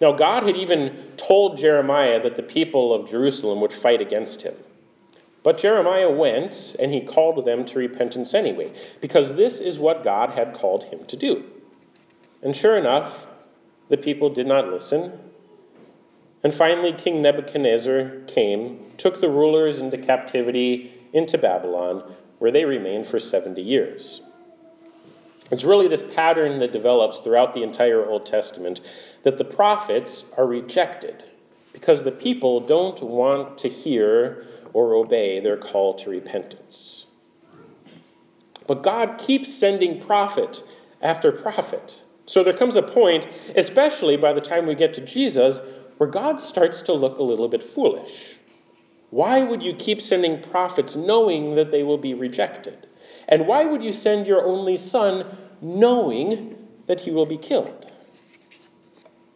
Now, 0.00 0.12
God 0.12 0.42
had 0.42 0.56
even 0.56 1.12
told 1.16 1.58
Jeremiah 1.58 2.22
that 2.22 2.36
the 2.36 2.42
people 2.42 2.92
of 2.92 3.08
Jerusalem 3.08 3.60
would 3.60 3.72
fight 3.72 4.00
against 4.00 4.42
him. 4.42 4.54
But 5.42 5.58
Jeremiah 5.58 6.10
went 6.10 6.74
and 6.78 6.92
he 6.92 7.02
called 7.02 7.44
them 7.44 7.64
to 7.66 7.78
repentance 7.78 8.34
anyway, 8.34 8.72
because 9.00 9.34
this 9.34 9.60
is 9.60 9.78
what 9.78 10.02
God 10.02 10.30
had 10.30 10.54
called 10.54 10.84
him 10.84 11.04
to 11.06 11.16
do. 11.16 11.44
And 12.42 12.56
sure 12.56 12.76
enough, 12.76 13.26
the 13.90 13.96
people 13.96 14.30
did 14.30 14.46
not 14.46 14.68
listen. 14.68 15.12
And 16.42 16.52
finally, 16.52 16.92
King 16.92 17.22
Nebuchadnezzar 17.22 18.22
came, 18.26 18.80
took 18.96 19.20
the 19.20 19.30
rulers 19.30 19.78
into 19.78 19.98
captivity 19.98 20.92
into 21.12 21.38
Babylon, 21.38 22.02
where 22.38 22.50
they 22.50 22.64
remained 22.64 23.06
for 23.06 23.20
70 23.20 23.62
years. 23.62 24.20
It's 25.50 25.64
really 25.64 25.88
this 25.88 26.02
pattern 26.14 26.58
that 26.60 26.72
develops 26.72 27.20
throughout 27.20 27.54
the 27.54 27.62
entire 27.62 28.04
Old 28.04 28.26
Testament 28.26 28.80
that 29.24 29.38
the 29.38 29.44
prophets 29.44 30.24
are 30.36 30.46
rejected 30.46 31.22
because 31.72 32.02
the 32.02 32.12
people 32.12 32.60
don't 32.60 33.02
want 33.02 33.58
to 33.58 33.68
hear 33.68 34.46
or 34.72 34.94
obey 34.94 35.40
their 35.40 35.56
call 35.56 35.94
to 35.94 36.10
repentance. 36.10 37.06
But 38.66 38.82
God 38.82 39.18
keeps 39.18 39.52
sending 39.52 40.00
prophet 40.00 40.62
after 41.02 41.30
prophet. 41.30 42.02
So 42.26 42.42
there 42.42 42.56
comes 42.56 42.76
a 42.76 42.82
point, 42.82 43.28
especially 43.54 44.16
by 44.16 44.32
the 44.32 44.40
time 44.40 44.66
we 44.66 44.74
get 44.74 44.94
to 44.94 45.02
Jesus, 45.02 45.60
where 45.98 46.08
God 46.08 46.40
starts 46.40 46.80
to 46.82 46.94
look 46.94 47.18
a 47.18 47.22
little 47.22 47.48
bit 47.48 47.62
foolish. 47.62 48.38
Why 49.10 49.44
would 49.44 49.62
you 49.62 49.74
keep 49.74 50.00
sending 50.00 50.42
prophets 50.42 50.96
knowing 50.96 51.54
that 51.56 51.70
they 51.70 51.82
will 51.82 51.98
be 51.98 52.14
rejected? 52.14 52.86
And 53.28 53.46
why 53.46 53.64
would 53.64 53.82
you 53.82 53.92
send 53.92 54.26
your 54.26 54.44
only 54.44 54.76
son 54.76 55.24
knowing 55.60 56.56
that 56.86 57.00
he 57.00 57.10
will 57.10 57.26
be 57.26 57.38
killed? 57.38 57.90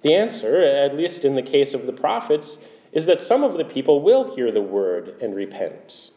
The 0.02 0.14
answer, 0.14 0.60
at 0.60 0.96
least 0.96 1.24
in 1.24 1.34
the 1.34 1.42
case 1.42 1.74
of 1.74 1.86
the 1.86 1.92
prophets, 1.92 2.58
is 2.92 3.06
that 3.06 3.20
some 3.20 3.44
of 3.44 3.54
the 3.54 3.64
people 3.64 4.02
will 4.02 4.34
hear 4.34 4.52
the 4.52 4.62
word 4.62 5.16
and 5.20 5.34
repent. 5.34 6.10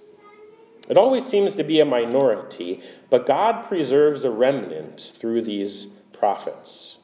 It 0.90 0.98
always 0.98 1.26
seems 1.26 1.56
to 1.56 1.64
be 1.64 1.80
a 1.80 1.86
minority, 1.86 2.82
but 3.10 3.26
God 3.26 3.68
preserves 3.68 4.24
a 4.24 4.32
remnant 4.32 5.14
through 5.16 5.44
these 5.44 5.88
prophets. 6.14 6.98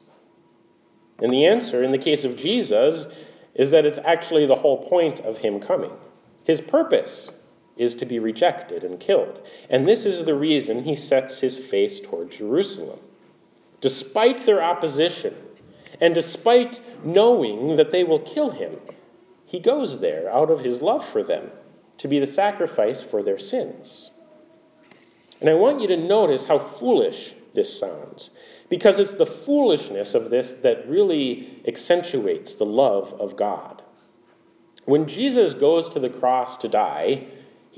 And 1.20 1.32
the 1.32 1.46
answer, 1.46 1.82
in 1.82 1.92
the 1.92 1.98
case 1.98 2.24
of 2.24 2.36
Jesus, 2.36 3.06
is 3.54 3.70
that 3.70 3.86
it's 3.86 3.98
actually 3.98 4.46
the 4.46 4.54
whole 4.54 4.88
point 4.88 5.20
of 5.20 5.38
him 5.38 5.60
coming. 5.60 5.92
His 6.44 6.60
purpose 6.60 7.30
is 7.78 7.94
to 7.94 8.06
be 8.06 8.18
rejected 8.18 8.84
and 8.84 9.00
killed. 9.00 9.40
And 9.70 9.88
this 9.88 10.04
is 10.04 10.24
the 10.24 10.34
reason 10.34 10.82
he 10.82 10.96
sets 10.96 11.40
his 11.40 11.56
face 11.56 12.00
toward 12.00 12.30
Jerusalem. 12.30 12.98
Despite 13.80 14.44
their 14.44 14.62
opposition, 14.62 15.34
and 16.00 16.14
despite 16.14 16.80
knowing 17.04 17.76
that 17.76 17.92
they 17.92 18.04
will 18.04 18.20
kill 18.20 18.50
him, 18.50 18.76
he 19.46 19.60
goes 19.60 20.00
there 20.00 20.30
out 20.30 20.50
of 20.50 20.60
his 20.60 20.82
love 20.82 21.06
for 21.08 21.22
them 21.22 21.50
to 21.98 22.08
be 22.08 22.18
the 22.18 22.26
sacrifice 22.26 23.02
for 23.02 23.22
their 23.22 23.38
sins. 23.38 24.10
And 25.40 25.48
I 25.48 25.54
want 25.54 25.80
you 25.80 25.88
to 25.88 25.96
notice 25.96 26.44
how 26.44 26.58
foolish 26.58 27.34
this 27.54 27.78
sounds, 27.78 28.30
because 28.68 28.98
it's 28.98 29.14
the 29.14 29.26
foolishness 29.26 30.14
of 30.14 30.30
this 30.30 30.52
that 30.62 30.88
really 30.88 31.62
accentuates 31.66 32.54
the 32.54 32.66
love 32.66 33.14
of 33.20 33.36
God. 33.36 33.82
When 34.84 35.06
Jesus 35.06 35.54
goes 35.54 35.88
to 35.90 36.00
the 36.00 36.10
cross 36.10 36.58
to 36.58 36.68
die, 36.68 37.26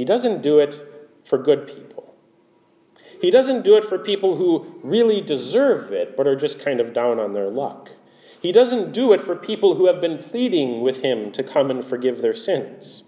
he 0.01 0.07
doesn't 0.07 0.41
do 0.41 0.61
it 0.61 0.83
for 1.27 1.37
good 1.37 1.67
people. 1.67 2.15
He 3.21 3.31
doesn't 3.31 3.65
do 3.65 3.77
it 3.77 3.85
for 3.85 3.99
people 3.99 4.35
who 4.35 4.81
really 4.83 5.21
deserve 5.21 5.93
it 5.93 6.17
but 6.17 6.27
are 6.27 6.37
just 6.37 6.59
kind 6.59 6.81
of 6.81 6.95
down 6.95 7.21
on 7.21 7.35
their 7.35 7.51
luck. 7.51 7.91
He 8.41 8.51
doesn't 8.51 8.93
do 8.93 9.13
it 9.13 9.21
for 9.21 9.37
people 9.37 9.75
who 9.75 9.89
have 9.89 10.01
been 10.01 10.17
pleading 10.17 10.81
with 10.81 11.03
him 11.03 11.33
to 11.33 11.45
come 11.45 11.71
and 11.71 11.85
forgive 11.85 12.23
their 12.23 12.35
sins. 12.35 13.03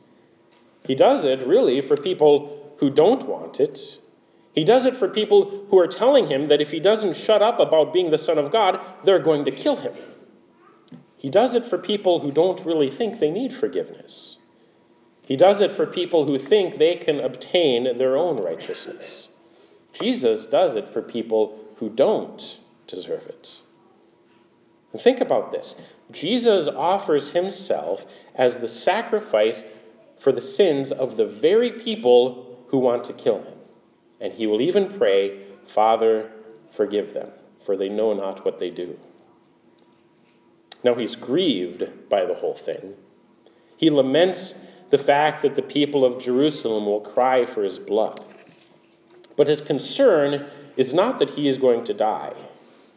He 0.87 0.95
does 0.95 1.25
it 1.25 1.47
really 1.47 1.81
for 1.81 1.97
people 1.97 2.75
who 2.77 2.91
don't 2.91 3.27
want 3.27 3.59
it. 3.59 3.99
He 4.55 4.63
does 4.63 4.85
it 4.85 4.99
for 4.99 5.09
people 5.09 5.65
who 5.71 5.79
are 5.79 5.89
telling 5.89 6.27
him 6.27 6.49
that 6.49 6.61
if 6.61 6.71
he 6.71 6.79
doesn't 6.79 7.17
shut 7.17 7.41
up 7.41 7.59
about 7.59 7.95
being 7.95 8.11
the 8.11 8.19
Son 8.19 8.37
of 8.37 8.53
God, 8.53 8.79
they're 9.03 9.19
going 9.19 9.47
to 9.47 9.51
kill 9.51 9.77
him. 9.77 9.95
He 11.17 11.31
does 11.31 11.55
it 11.55 11.65
for 11.65 11.79
people 11.79 12.21
who 12.21 12.31
don't 12.31 12.63
really 12.67 12.91
think 12.91 13.19
they 13.19 13.31
need 13.31 13.55
forgiveness. 13.55 14.37
He 15.27 15.37
does 15.37 15.61
it 15.61 15.73
for 15.73 15.87
people 15.87 16.25
who 16.25 16.39
think 16.39 16.79
they 16.79 16.97
can 16.97 17.21
obtain 17.21 17.97
their 17.99 18.17
own 18.17 18.37
righteousness. 18.37 19.29
Jesus 19.93 20.47
does 20.47 20.77
it 20.77 20.89
for 20.89 21.03
people 21.03 21.59
who 21.77 21.89
don't 21.89 22.61
deserve 22.87 23.27
it. 23.27 23.61
And 24.93 25.01
think 25.01 25.21
about 25.21 25.53
this 25.53 25.77
Jesus 26.11 26.69
offers 26.69 27.31
himself 27.31 28.05
as 28.35 28.59
the 28.59 28.69
sacrifice 28.69 29.65
for 30.19 30.33
the 30.33 30.41
sins 30.41 30.93
of 30.93 31.17
the 31.17 31.27
very 31.27 31.71
people 31.71 32.65
who 32.69 32.79
want 32.79 33.05
to 33.05 33.13
kill 33.13 33.43
him. 33.43 33.55
And 34.21 34.33
he 34.33 34.47
will 34.47 34.61
even 34.61 34.99
pray, 34.99 35.43
Father, 35.67 36.31
forgive 36.71 37.13
them, 37.13 37.31
for 37.67 37.77
they 37.77 37.89
know 37.89 38.13
not 38.13 38.45
what 38.45 38.59
they 38.59 38.71
do. 38.71 38.99
Now 40.85 40.95
he's 40.95 41.17
grieved 41.17 42.09
by 42.09 42.25
the 42.25 42.35
whole 42.35 42.55
thing. 42.55 42.95
He 43.77 43.91
laments 43.91 44.55
the 44.93 44.99
fact 44.99 45.41
that 45.41 45.57
the 45.57 45.63
people 45.63 46.05
of 46.05 46.23
Jerusalem 46.23 46.85
will 46.85 47.01
cry 47.01 47.47
for 47.47 47.65
his 47.65 47.79
blood. 47.79 48.23
But 49.37 49.47
his 49.47 49.63
concern 49.63 50.51
is 50.77 50.93
not 50.93 51.19
that 51.19 51.31
he 51.31 51.49
is 51.49 51.57
going 51.57 51.85
to 51.85 51.95
die. 51.95 52.35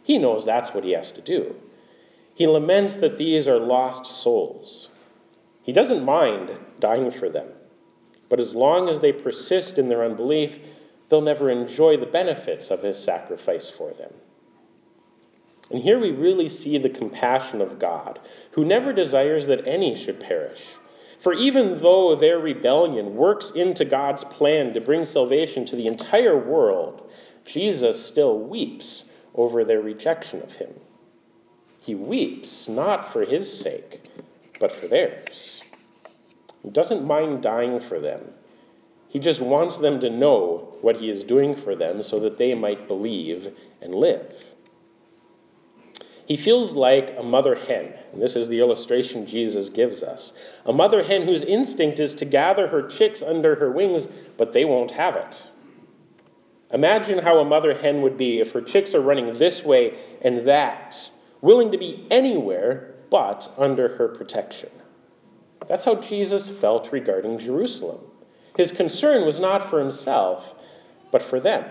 He 0.04 0.18
knows 0.18 0.44
that's 0.44 0.74
what 0.74 0.84
he 0.84 0.92
has 0.92 1.12
to 1.12 1.22
do. 1.22 1.56
He 2.34 2.48
laments 2.48 2.96
that 2.98 3.18
these 3.18 3.48
are 3.48 3.60
lost 3.60 4.08
souls. 4.08 4.90
He 5.64 5.72
doesn't 5.72 6.04
mind 6.04 6.52
dying 6.82 7.12
for 7.12 7.30
them, 7.30 7.48
but 8.28 8.42
as 8.42 8.54
long 8.54 8.90
as 8.90 9.00
they 9.00 9.14
persist 9.14 9.78
in 9.78 9.88
their 9.88 10.04
unbelief, 10.04 10.60
they'll 11.08 11.22
never 11.22 11.50
enjoy 11.50 11.96
the 11.96 12.06
benefits 12.06 12.72
of 12.72 12.84
his 12.84 13.02
sacrifice 13.02 13.70
for 13.70 13.94
them. 13.94 14.12
And 15.72 15.82
here 15.82 15.98
we 15.98 16.12
really 16.12 16.50
see 16.50 16.78
the 16.78 16.90
compassion 16.90 17.62
of 17.62 17.80
God, 17.80 18.20
who 18.52 18.66
never 18.66 18.92
desires 18.92 19.46
that 19.46 19.66
any 19.66 19.96
should 19.96 20.20
perish. 20.20 20.66
For 21.26 21.34
even 21.34 21.80
though 21.80 22.14
their 22.14 22.38
rebellion 22.38 23.16
works 23.16 23.50
into 23.50 23.84
God's 23.84 24.24
plan 24.24 24.76
to 24.76 24.80
bring 24.80 25.06
salvation 25.06 25.66
to 25.66 25.76
the 25.76 25.88
entire 25.88 26.38
world, 26.38 27.10
Jesus 27.46 28.06
still 28.06 28.38
weeps 28.38 29.06
over 29.34 29.64
their 29.64 29.82
rejection 29.82 30.44
of 30.44 30.52
him. 30.52 30.70
He 31.80 31.96
weeps 31.96 32.68
not 32.68 33.12
for 33.12 33.26
his 33.26 33.52
sake, 33.52 34.04
but 34.60 34.72
for 34.72 34.88
theirs. 34.88 35.64
He 36.62 36.70
doesn't 36.70 37.08
mind 37.08 37.42
dying 37.42 37.80
for 37.80 38.00
them. 38.00 38.22
He 39.08 39.18
just 39.18 39.42
wants 39.42 39.78
them 39.78 40.00
to 40.02 40.12
know 40.12 40.76
what 40.82 40.98
he 40.98 41.10
is 41.10 41.24
doing 41.24 41.56
for 41.56 41.76
them 41.76 42.04
so 42.04 42.20
that 42.20 42.38
they 42.38 42.54
might 42.54 42.88
believe 42.88 43.52
and 43.82 43.96
live. 43.96 44.32
He 46.28 46.38
feels 46.38 46.74
like 46.74 47.16
a 47.18 47.24
mother 47.24 47.56
hen, 47.56 47.96
and 48.16 48.24
this 48.24 48.38
is 48.38 48.48
the 48.48 48.62
illustration 48.62 49.28
Jesus 49.28 49.68
gives 49.68 50.02
us. 50.02 50.32
A 50.66 50.72
mother 50.72 51.04
hen 51.04 51.24
whose 51.24 51.44
instinct 51.44 52.00
is 52.00 52.16
to 52.16 52.24
gather 52.24 52.66
her 52.66 52.88
chicks 52.88 53.22
under 53.22 53.56
her 53.56 53.70
wings, 53.70 54.08
but 54.38 54.54
they 54.54 54.64
won't 54.64 54.92
have 54.92 55.18
it. 55.18 55.46
Imagine 56.72 57.20
how 57.20 57.40
a 57.40 57.46
mother 57.46 57.78
hen 57.78 58.04
would 58.04 58.16
be 58.16 58.40
if 58.40 58.54
her 58.54 58.62
chicks 58.62 58.96
are 58.96 59.02
running 59.02 59.38
this 59.38 59.66
way 59.66 60.00
and 60.22 60.48
that, 60.48 61.12
willing 61.42 61.74
to 61.74 61.78
be 61.78 62.08
anywhere 62.10 62.96
but 63.10 63.52
under 63.58 63.90
her 63.90 64.08
protection. 64.08 64.70
That's 65.68 65.84
how 65.84 65.96
Jesus 65.96 66.48
felt 66.48 66.94
regarding 66.94 67.40
Jerusalem. 67.40 68.00
His 68.56 68.72
concern 68.72 69.26
was 69.26 69.40
not 69.40 69.70
for 69.70 69.78
himself, 69.78 70.56
but 71.12 71.22
for 71.22 71.42
them. 71.42 71.66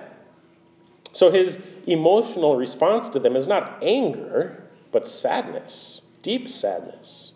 So 1.12 1.30
his 1.30 1.58
emotional 1.86 2.56
response 2.56 3.08
to 3.10 3.18
them 3.18 3.34
is 3.34 3.46
not 3.46 3.82
anger, 3.82 4.62
but 4.92 5.08
sadness, 5.08 6.02
deep 6.24 6.48
sadness. 6.48 7.32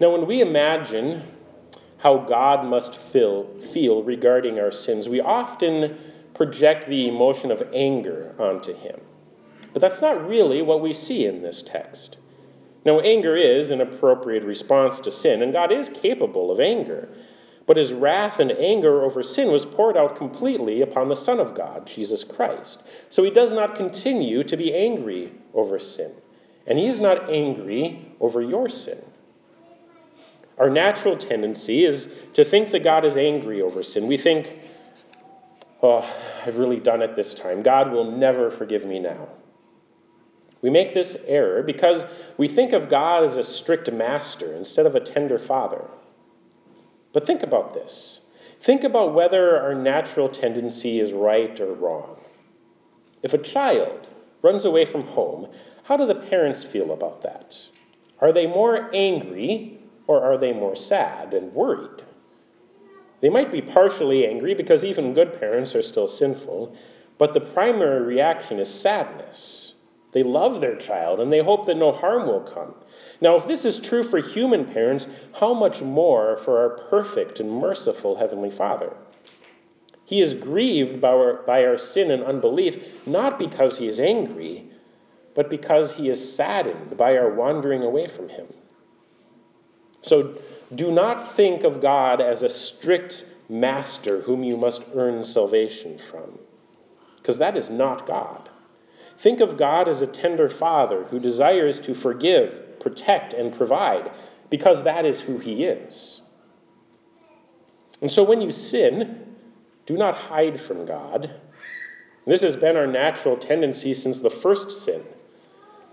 Now, 0.00 0.10
when 0.10 0.26
we 0.26 0.40
imagine 0.40 1.22
how 1.98 2.16
God 2.16 2.64
must 2.64 2.96
feel, 2.96 3.44
feel 3.74 4.02
regarding 4.02 4.58
our 4.58 4.72
sins, 4.72 5.06
we 5.08 5.20
often 5.20 5.98
project 6.32 6.88
the 6.88 7.06
emotion 7.06 7.52
of 7.52 7.62
anger 7.74 8.34
onto 8.38 8.74
him. 8.74 8.98
But 9.74 9.82
that's 9.82 10.00
not 10.00 10.26
really 10.26 10.62
what 10.62 10.80
we 10.80 10.94
see 10.94 11.26
in 11.26 11.42
this 11.42 11.60
text. 11.60 12.16
Now, 12.86 13.00
anger 13.00 13.36
is 13.36 13.70
an 13.70 13.82
appropriate 13.82 14.42
response 14.42 14.98
to 15.00 15.10
sin, 15.10 15.42
and 15.42 15.52
God 15.52 15.70
is 15.70 15.90
capable 15.90 16.50
of 16.50 16.58
anger. 16.58 17.10
But 17.66 17.76
his 17.76 17.92
wrath 17.92 18.40
and 18.40 18.50
anger 18.50 19.04
over 19.04 19.22
sin 19.22 19.52
was 19.52 19.66
poured 19.66 19.98
out 19.98 20.16
completely 20.16 20.80
upon 20.80 21.10
the 21.10 21.14
Son 21.14 21.38
of 21.38 21.54
God, 21.54 21.86
Jesus 21.86 22.24
Christ. 22.24 22.82
So 23.10 23.22
he 23.22 23.30
does 23.30 23.52
not 23.52 23.76
continue 23.76 24.42
to 24.44 24.56
be 24.56 24.74
angry 24.74 25.30
over 25.52 25.78
sin. 25.78 26.10
And 26.66 26.78
he 26.78 26.86
is 26.86 27.00
not 27.00 27.30
angry 27.30 28.14
over 28.20 28.42
your 28.42 28.68
sin. 28.68 29.02
Our 30.58 30.68
natural 30.68 31.16
tendency 31.16 31.84
is 31.84 32.08
to 32.34 32.44
think 32.44 32.70
that 32.72 32.84
God 32.84 33.04
is 33.04 33.16
angry 33.16 33.62
over 33.62 33.82
sin. 33.82 34.06
We 34.06 34.18
think, 34.18 34.52
oh, 35.82 36.08
I've 36.44 36.58
really 36.58 36.78
done 36.78 37.00
it 37.00 37.16
this 37.16 37.32
time. 37.32 37.62
God 37.62 37.92
will 37.92 38.10
never 38.10 38.50
forgive 38.50 38.84
me 38.84 38.98
now. 38.98 39.28
We 40.62 40.68
make 40.68 40.92
this 40.92 41.16
error 41.26 41.62
because 41.62 42.04
we 42.36 42.46
think 42.46 42.72
of 42.72 42.90
God 42.90 43.24
as 43.24 43.36
a 43.36 43.44
strict 43.44 43.90
master 43.90 44.54
instead 44.54 44.84
of 44.84 44.94
a 44.94 45.00
tender 45.00 45.38
father. 45.38 45.82
But 47.14 47.26
think 47.26 47.42
about 47.42 47.72
this. 47.72 48.20
Think 48.60 48.84
about 48.84 49.14
whether 49.14 49.58
our 49.58 49.74
natural 49.74 50.28
tendency 50.28 51.00
is 51.00 51.14
right 51.14 51.58
or 51.58 51.72
wrong. 51.72 52.18
If 53.22 53.32
a 53.32 53.38
child 53.38 54.06
runs 54.42 54.66
away 54.66 54.84
from 54.84 55.04
home, 55.04 55.48
how 55.84 55.96
do 55.96 56.06
the 56.06 56.14
parents 56.14 56.64
feel 56.64 56.92
about 56.92 57.22
that? 57.22 57.58
Are 58.20 58.32
they 58.32 58.46
more 58.46 58.90
angry 58.94 59.78
or 60.06 60.22
are 60.22 60.38
they 60.38 60.52
more 60.52 60.76
sad 60.76 61.34
and 61.34 61.52
worried? 61.54 62.04
They 63.20 63.28
might 63.28 63.52
be 63.52 63.62
partially 63.62 64.26
angry 64.26 64.54
because 64.54 64.84
even 64.84 65.14
good 65.14 65.38
parents 65.38 65.74
are 65.74 65.82
still 65.82 66.08
sinful, 66.08 66.74
but 67.18 67.34
the 67.34 67.40
primary 67.40 68.02
reaction 68.02 68.58
is 68.58 68.68
sadness. 68.68 69.74
They 70.12 70.22
love 70.22 70.60
their 70.60 70.76
child 70.76 71.20
and 71.20 71.32
they 71.32 71.40
hope 71.40 71.66
that 71.66 71.76
no 71.76 71.92
harm 71.92 72.26
will 72.26 72.40
come. 72.40 72.74
Now, 73.20 73.36
if 73.36 73.46
this 73.46 73.64
is 73.64 73.78
true 73.78 74.02
for 74.02 74.18
human 74.18 74.64
parents, 74.64 75.06
how 75.34 75.54
much 75.54 75.82
more 75.82 76.38
for 76.38 76.58
our 76.58 76.70
perfect 76.88 77.40
and 77.40 77.50
merciful 77.50 78.16
Heavenly 78.16 78.50
Father? 78.50 78.92
He 80.04 80.20
is 80.20 80.34
grieved 80.34 81.00
by 81.00 81.10
our, 81.10 81.34
by 81.46 81.64
our 81.64 81.78
sin 81.78 82.10
and 82.10 82.24
unbelief, 82.24 83.06
not 83.06 83.38
because 83.38 83.78
he 83.78 83.86
is 83.86 84.00
angry, 84.00 84.69
but 85.40 85.48
because 85.48 85.94
he 85.94 86.10
is 86.10 86.34
saddened 86.34 86.98
by 86.98 87.16
our 87.16 87.32
wandering 87.32 87.82
away 87.82 88.06
from 88.06 88.28
him. 88.28 88.46
So 90.02 90.34
do 90.74 90.92
not 90.92 91.34
think 91.34 91.64
of 91.64 91.80
God 91.80 92.20
as 92.20 92.42
a 92.42 92.50
strict 92.50 93.24
master 93.48 94.20
whom 94.20 94.44
you 94.44 94.58
must 94.58 94.82
earn 94.94 95.24
salvation 95.24 95.96
from, 95.96 96.38
because 97.16 97.38
that 97.38 97.56
is 97.56 97.70
not 97.70 98.06
God. 98.06 98.50
Think 99.16 99.40
of 99.40 99.56
God 99.56 99.88
as 99.88 100.02
a 100.02 100.06
tender 100.06 100.50
father 100.50 101.04
who 101.04 101.18
desires 101.18 101.80
to 101.80 101.94
forgive, 101.94 102.78
protect, 102.78 103.32
and 103.32 103.56
provide, 103.56 104.10
because 104.50 104.82
that 104.82 105.06
is 105.06 105.22
who 105.22 105.38
he 105.38 105.64
is. 105.64 106.20
And 108.02 108.12
so 108.12 108.24
when 108.24 108.42
you 108.42 108.52
sin, 108.52 109.36
do 109.86 109.96
not 109.96 110.18
hide 110.18 110.60
from 110.60 110.84
God. 110.84 111.30
This 112.26 112.42
has 112.42 112.56
been 112.56 112.76
our 112.76 112.86
natural 112.86 113.38
tendency 113.38 113.94
since 113.94 114.20
the 114.20 114.28
first 114.28 114.84
sin. 114.84 115.02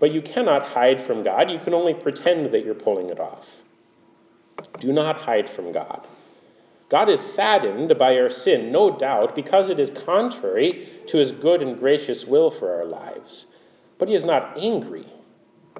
But 0.00 0.12
you 0.12 0.22
cannot 0.22 0.62
hide 0.62 1.00
from 1.00 1.24
God. 1.24 1.50
You 1.50 1.58
can 1.58 1.74
only 1.74 1.94
pretend 1.94 2.52
that 2.52 2.64
you're 2.64 2.74
pulling 2.74 3.08
it 3.08 3.18
off. 3.18 3.46
Do 4.78 4.92
not 4.92 5.16
hide 5.16 5.48
from 5.48 5.72
God. 5.72 6.06
God 6.88 7.08
is 7.08 7.20
saddened 7.20 7.98
by 7.98 8.18
our 8.18 8.30
sin, 8.30 8.72
no 8.72 8.96
doubt, 8.96 9.34
because 9.34 9.68
it 9.68 9.78
is 9.78 9.90
contrary 9.90 10.88
to 11.08 11.18
his 11.18 11.32
good 11.32 11.62
and 11.62 11.78
gracious 11.78 12.24
will 12.24 12.50
for 12.50 12.74
our 12.74 12.86
lives. 12.86 13.46
But 13.98 14.08
he 14.08 14.14
is 14.14 14.24
not 14.24 14.58
angry. 14.58 15.06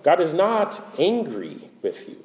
God 0.02 0.20
is 0.20 0.32
not 0.34 0.80
angry 0.98 1.70
with 1.82 2.08
you. 2.08 2.22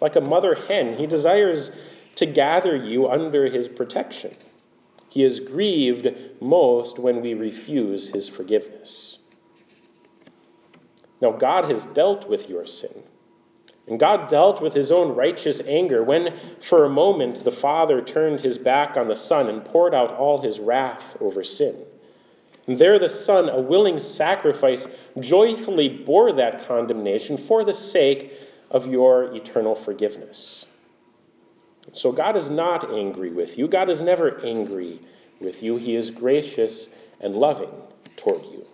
Like 0.00 0.16
a 0.16 0.20
mother 0.20 0.54
hen, 0.54 0.96
he 0.96 1.06
desires 1.06 1.70
to 2.16 2.26
gather 2.26 2.76
you 2.76 3.08
under 3.08 3.46
his 3.46 3.68
protection. 3.68 4.34
He 5.08 5.22
is 5.22 5.40
grieved 5.40 6.08
most 6.40 6.98
when 6.98 7.20
we 7.20 7.34
refuse 7.34 8.08
his 8.08 8.28
forgiveness. 8.28 9.18
Now, 11.24 11.32
God 11.32 11.70
has 11.70 11.86
dealt 11.86 12.28
with 12.28 12.50
your 12.50 12.66
sin. 12.66 13.02
And 13.88 13.98
God 13.98 14.28
dealt 14.28 14.60
with 14.60 14.74
his 14.74 14.92
own 14.92 15.16
righteous 15.16 15.58
anger 15.66 16.04
when, 16.04 16.38
for 16.60 16.84
a 16.84 16.90
moment, 16.90 17.44
the 17.44 17.50
Father 17.50 18.02
turned 18.02 18.40
his 18.40 18.58
back 18.58 18.98
on 18.98 19.08
the 19.08 19.16
Son 19.16 19.48
and 19.48 19.64
poured 19.64 19.94
out 19.94 20.12
all 20.16 20.42
his 20.42 20.60
wrath 20.60 21.16
over 21.22 21.42
sin. 21.42 21.76
And 22.66 22.78
there, 22.78 22.98
the 22.98 23.08
Son, 23.08 23.48
a 23.48 23.58
willing 23.58 23.98
sacrifice, 23.98 24.86
joyfully 25.18 25.88
bore 25.88 26.30
that 26.34 26.68
condemnation 26.68 27.38
for 27.38 27.64
the 27.64 27.72
sake 27.72 28.34
of 28.70 28.86
your 28.86 29.34
eternal 29.34 29.74
forgiveness. 29.74 30.66
So, 31.94 32.12
God 32.12 32.36
is 32.36 32.50
not 32.50 32.92
angry 32.92 33.30
with 33.30 33.56
you. 33.56 33.66
God 33.66 33.88
is 33.88 34.02
never 34.02 34.44
angry 34.44 35.00
with 35.40 35.62
you. 35.62 35.76
He 35.76 35.96
is 35.96 36.10
gracious 36.10 36.90
and 37.20 37.34
loving 37.34 37.72
toward 38.18 38.42
you. 38.44 38.66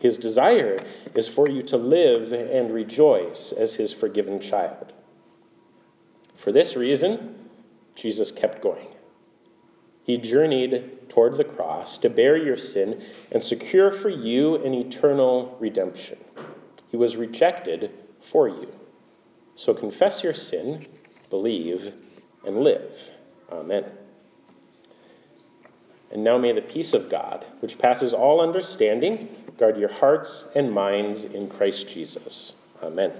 His 0.00 0.18
desire 0.18 0.84
is 1.14 1.26
for 1.26 1.48
you 1.48 1.62
to 1.64 1.76
live 1.76 2.32
and 2.32 2.72
rejoice 2.72 3.52
as 3.52 3.74
his 3.74 3.92
forgiven 3.92 4.40
child. 4.40 4.92
For 6.36 6.52
this 6.52 6.76
reason, 6.76 7.34
Jesus 7.94 8.30
kept 8.30 8.62
going. 8.62 8.86
He 10.04 10.16
journeyed 10.16 11.10
toward 11.10 11.36
the 11.36 11.44
cross 11.44 11.98
to 11.98 12.08
bear 12.08 12.36
your 12.36 12.56
sin 12.56 13.02
and 13.32 13.44
secure 13.44 13.90
for 13.90 14.08
you 14.08 14.56
an 14.64 14.72
eternal 14.72 15.56
redemption. 15.60 16.18
He 16.90 16.96
was 16.96 17.16
rejected 17.16 17.90
for 18.20 18.48
you. 18.48 18.72
So 19.56 19.74
confess 19.74 20.22
your 20.22 20.32
sin, 20.32 20.86
believe, 21.28 21.92
and 22.46 22.62
live. 22.62 22.92
Amen. 23.50 23.84
And 26.10 26.24
now 26.24 26.38
may 26.38 26.52
the 26.52 26.62
peace 26.62 26.94
of 26.94 27.10
God, 27.10 27.44
which 27.60 27.78
passes 27.78 28.14
all 28.14 28.40
understanding, 28.40 29.28
guard 29.58 29.76
your 29.76 29.92
hearts 29.92 30.48
and 30.54 30.72
minds 30.72 31.24
in 31.24 31.48
Christ 31.48 31.88
Jesus. 31.88 32.52
Amen. 32.82 33.12